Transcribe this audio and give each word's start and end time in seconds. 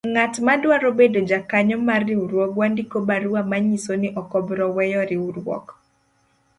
Ng'atma 0.13 0.53
dwaro 0.63 0.89
bedo 0.99 1.19
jakanyo 1.29 1.77
mar 1.87 2.01
riwruogwa 2.09 2.65
ndiko 2.71 2.97
barua 3.07 3.41
manyiso 3.49 3.93
ni 4.01 4.09
okobro 4.21 4.63
weyo 4.75 5.01
riwruok. 5.09 5.65